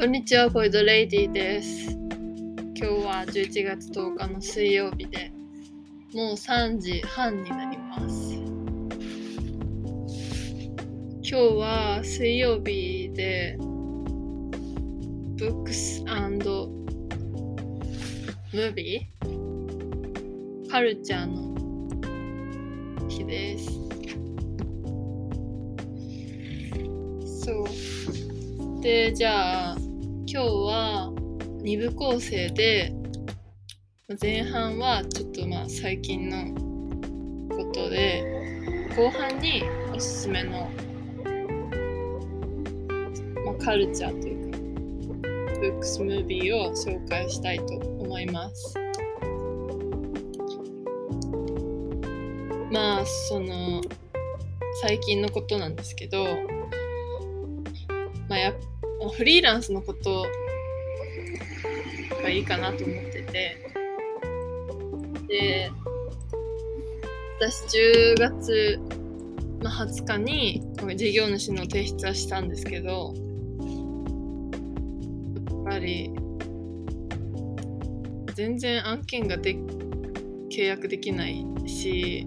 [0.00, 1.90] こんにちは、ポイドレイディです。
[1.90, 2.06] 今
[2.76, 5.32] 日は11月10日の水曜日で、
[6.14, 8.34] もう3時半になります。
[11.20, 13.64] 今日は水曜日で、ブ
[15.48, 23.72] ックスムービーカルチャーの日です。
[27.42, 27.66] そう。
[28.80, 29.87] で、じゃあ、
[30.30, 31.10] 今日は
[31.62, 32.92] 2部構成で、
[34.20, 38.22] 前半はちょっとまあ最近のことで、
[38.94, 39.62] 後半に
[39.96, 40.68] おすすめの、
[43.42, 44.58] まあ、カルチャーというか、
[45.60, 48.74] ブックスムービーを紹介したいと思います。
[52.70, 53.80] まあ、その、
[54.82, 56.26] 最近のことなんですけど、
[58.28, 58.77] まあ、やっぱ
[59.12, 60.26] フリーランスのこと
[62.22, 63.68] がいいかなと思ってて。
[65.28, 65.70] で
[67.38, 68.80] 私10月
[69.60, 73.14] の20日に事業主の提出はしたんですけど
[75.50, 76.10] やっぱり
[78.34, 79.54] 全然案件がで
[80.50, 82.26] 契約できないし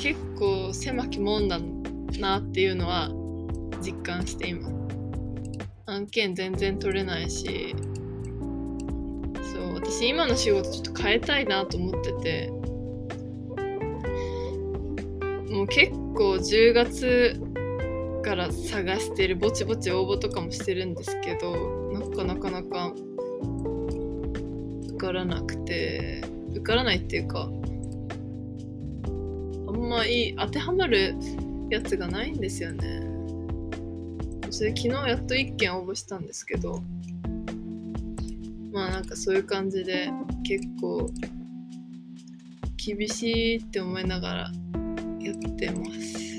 [0.00, 1.60] 結構狭きもんだ
[2.18, 3.10] なっていうのは
[3.82, 4.68] 実感して今。
[5.86, 7.76] 案件全然取れないし。
[9.52, 12.50] そう私今の仕事ちょっと変えたいなと思ってて。
[15.50, 17.40] もう結構10月
[18.22, 22.94] から探してるぼちぼち応募とかもしてるんですけどなんかなかなか
[24.88, 26.22] 受からなくて。
[26.50, 27.48] 受からないっていうか
[29.90, 31.16] まいい当てはまる
[31.68, 33.02] やつがないんですよね。
[34.48, 36.82] それ昨日やっと1件応募したんですけど
[38.72, 40.10] まあなんかそういう感じで
[40.44, 41.10] 結構
[42.76, 44.52] 厳しいって思いながら
[45.20, 46.36] やってます。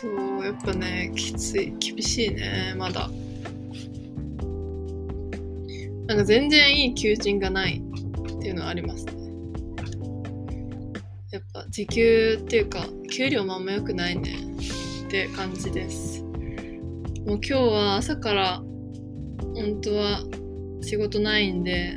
[0.00, 3.10] そうやっぱねきつい厳しいねまだ。
[6.06, 7.82] なんか全然いい求人がない
[8.60, 9.12] のありますね。
[11.32, 14.34] やっぱ時給っていうか給料もあんま良くないね
[15.06, 16.22] って感じです。
[16.22, 16.32] もう
[17.26, 18.62] 今日は朝から
[19.54, 20.22] 本当は
[20.82, 21.94] 仕事ないんで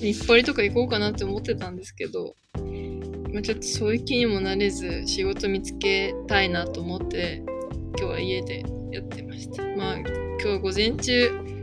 [0.00, 2.36] 日暮里とか行こうかなって思ってたんですけど
[3.42, 7.42] ちょっとそういう気にもなれず仕事見つけたいなと思って
[7.98, 9.62] 今日は家でやってました。
[9.76, 11.55] まあ今日午前中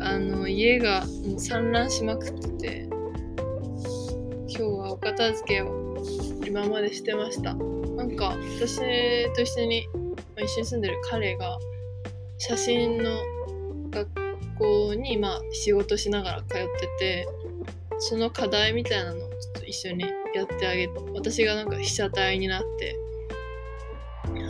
[0.00, 2.88] あの家がもう散乱しまくってて
[4.48, 6.02] 今日はお片付けを
[6.46, 7.54] 今までしてました。
[7.54, 8.78] なんか私
[9.34, 10.00] と一緒にま
[10.38, 11.58] あ一緒に住んでる彼が
[12.38, 13.10] 写真の
[13.90, 14.08] 学
[14.58, 16.68] 校にまあ仕事しながら通って
[16.98, 17.28] て
[17.98, 19.28] その課題みたいなのをちょ
[19.58, 22.96] っと一緒にやってあげて私がなんか被写体になって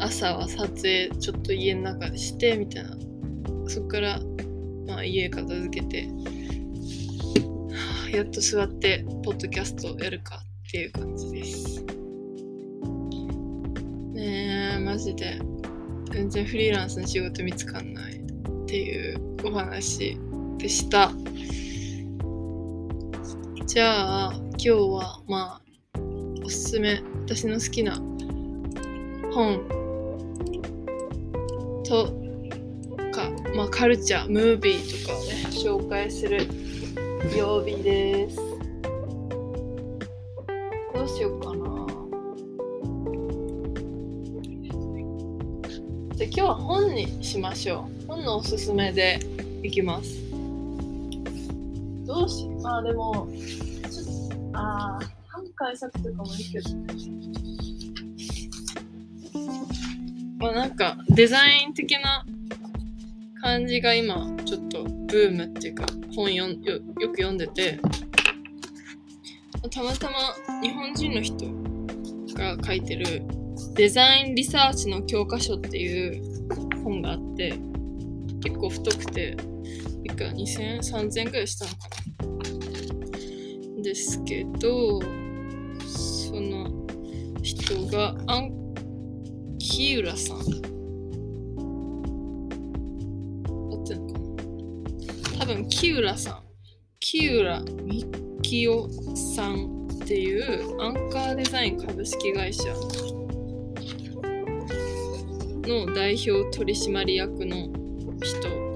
[0.00, 2.96] 朝は撮影ちょっと家の中でしてみたいな。
[3.68, 4.20] そっから
[4.86, 6.10] まあ、家片付けて、は
[8.06, 11.84] あやっと座ってポッドキャストやるかっていう感じです。
[14.14, 15.38] ねえマジで
[16.12, 18.20] 全然フリーランスの仕事見つかんないっ
[18.66, 20.18] ていうお話
[20.58, 21.12] でした。
[23.66, 26.00] じゃあ今日はまあ
[26.44, 28.00] おすすめ私の好きな
[29.32, 29.76] 本
[31.86, 32.25] と、
[33.56, 36.46] まあ、カルチャームービーとかをね紹介する
[37.34, 38.36] 曜日です。
[40.92, 41.86] どうしようかな。
[46.16, 48.06] じゃあ今日は本にしましょう。
[48.08, 49.20] 本のおすすめで
[49.62, 50.20] いきます。
[52.04, 53.26] どうしまあでも
[53.90, 56.70] ちょっとああ半解釈とかもいいけど
[60.36, 62.26] まあなんかデザイン的な
[63.46, 67.78] 感じが今ちょっとブームっていうか本よよよく読んでて
[69.70, 70.16] たまたま
[70.60, 71.46] 日本人の人
[72.34, 73.22] が書いてる
[73.74, 76.20] デザインリサーチの教科書っていう
[76.82, 77.54] 本があって
[78.42, 79.36] 結構太くて
[80.02, 81.88] いくら2000円3000円くらいしたのか
[83.76, 83.82] な？
[83.84, 85.00] ですけど
[85.86, 86.84] その
[87.44, 88.50] 人がアン
[89.60, 90.75] キウラさん。
[95.38, 96.42] 多分キウラさん
[97.00, 98.04] キウラミ
[98.42, 102.64] キオさんっていうアンカーデザイン株式会社
[105.66, 107.56] の代表取締役の
[108.22, 108.66] 人。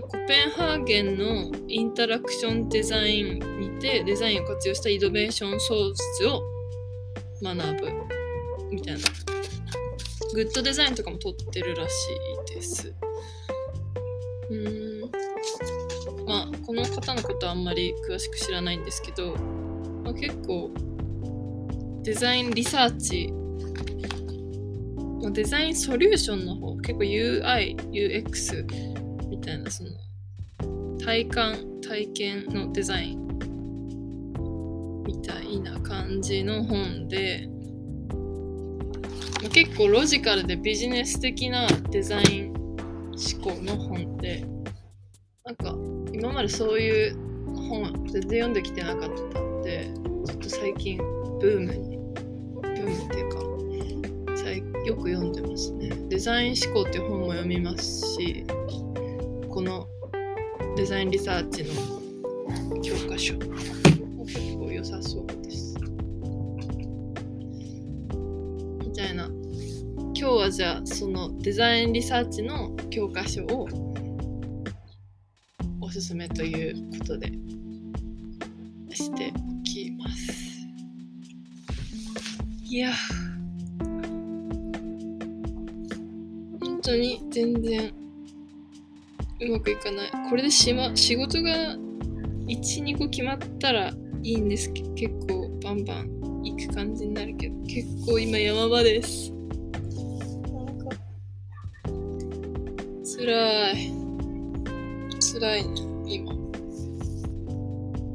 [0.00, 6.42] コペンハーゲンのインタラクションデザインにてデザインを活用したイノベーション創出を
[7.42, 7.92] 学ぶ
[8.70, 9.00] みたいな。
[10.34, 11.92] グッドデザインとかも取ってるらし
[12.52, 12.94] いです。
[14.50, 15.00] うん。
[16.26, 19.36] まあこの方のことはあんまり詳しく知らないんですけど、
[20.04, 20.70] まあ、結構
[22.02, 23.32] デザインリサーチ
[25.32, 28.64] デザインソリューションの方結構 UI、UX
[29.28, 29.90] みたいなその
[30.98, 33.26] 体感体験のデザイン
[35.04, 37.48] みたいな感じの本で
[39.52, 42.65] 結構ロジカルでビジネス的なデザイン
[43.16, 44.44] 思考の本で
[45.44, 45.74] なんか
[46.12, 47.16] 今までそういう
[47.68, 49.90] 本全然読んできてなかったんで
[50.26, 51.98] ちょっと最近ブームに
[52.52, 53.46] ブームっていうか
[54.86, 55.90] よく読んでますね。
[56.08, 58.46] デザイン思考っていう本も読みますし
[59.48, 59.88] この
[60.76, 65.65] デザインリサーチの教科書も結構良さそうです。
[70.46, 73.66] はじゃあそのデザインリサーチの教科書を
[75.80, 77.32] おすすめということで
[78.94, 80.32] しておきます。
[82.62, 82.92] いや
[86.60, 87.92] 本当に全然
[89.40, 90.10] うまくいかない。
[90.30, 91.76] これでし、ま、仕事が
[92.46, 99.35] 12個決まったらいいんですけど結構バンバンいく感じになるけど結構今山場です。
[103.06, 103.92] 辛い。
[105.20, 106.32] 辛いね今。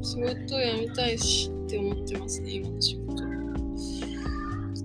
[0.02, 3.16] 仕事辞めたいしって思ってますね今の仕事。
[3.16, 3.24] ち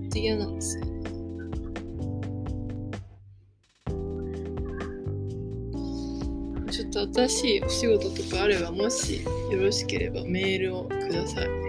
[0.00, 0.84] ょっと嫌なんですよ
[6.70, 11.67] ちょっと新しいお仕事とかあればもしよろしければメールをください。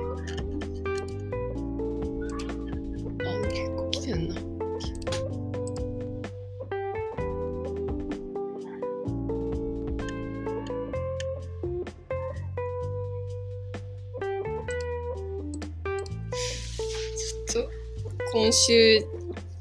[18.31, 18.99] 今週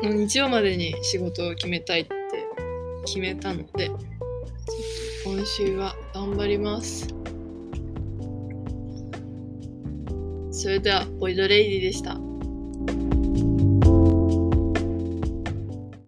[0.02, 2.12] の日曜までに仕事を決めたいって
[3.06, 3.90] 決めたので
[5.24, 7.08] 今週は頑張ります。
[10.50, 12.27] それではボイドレイディでした。